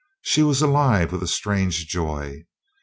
She 0.23 0.41
was 0.41 0.63
alive 0.63 1.11
with 1.11 1.21
a 1.21 1.27
strange 1.27 1.85
joy. 1.85 2.47